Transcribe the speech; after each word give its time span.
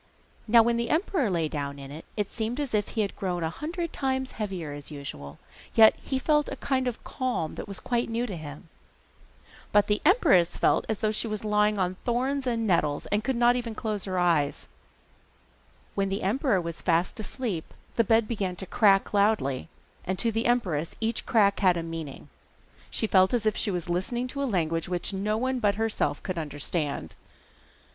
Now 0.47 0.63
when 0.63 0.77
the 0.77 0.89
emperor 0.89 1.29
lay 1.29 1.47
down 1.47 1.77
in 1.77 1.91
it 1.91 2.05
he 2.15 2.23
seemed 2.23 2.59
as 2.59 2.73
if 2.73 2.87
he 2.87 3.01
had 3.01 3.15
grown 3.15 3.43
a 3.43 3.51
hundred 3.51 3.93
times 3.93 4.31
heavier 4.31 4.71
than 4.81 4.97
usual, 4.97 5.37
yet 5.75 5.95
he 6.01 6.17
felt 6.17 6.49
a 6.49 6.55
kind 6.55 6.87
of 6.87 7.03
calm 7.03 7.53
that 7.53 7.67
was 7.67 7.79
quite 7.79 8.09
new 8.09 8.25
to 8.25 8.35
him. 8.35 8.67
But 9.71 9.85
the 9.85 10.01
empress 10.03 10.57
felt 10.57 10.87
as 10.89 11.03
if 11.03 11.13
she 11.13 11.27
was 11.27 11.43
lying 11.43 11.77
on 11.77 11.97
thorns 12.03 12.47
and 12.47 12.65
nettles, 12.65 13.05
and 13.11 13.23
could 13.23 13.35
not 13.35 13.55
close 13.75 14.05
her 14.05 14.17
eyes. 14.17 14.67
When 15.93 16.09
the 16.09 16.23
emperor 16.23 16.59
was 16.59 16.81
fast 16.81 17.19
asleep, 17.19 17.71
the 17.95 18.03
bed 18.03 18.27
began 18.27 18.55
to 18.55 18.65
crack 18.65 19.13
loudly, 19.13 19.69
and 20.03 20.17
to 20.17 20.31
the 20.31 20.47
empress 20.47 20.95
each 20.99 21.27
crack 21.27 21.59
had 21.59 21.77
a 21.77 21.83
meaning. 21.83 22.27
She 22.89 23.05
felt 23.05 23.35
as 23.35 23.45
if 23.45 23.55
she 23.55 23.69
were 23.69 23.79
listening 23.87 24.27
to 24.29 24.41
a 24.41 24.45
language 24.49 24.89
which 24.89 25.13
no 25.13 25.37
one 25.37 25.59
but 25.59 25.75
herself 25.75 26.23
could 26.23 26.39
understand. 26.39 27.13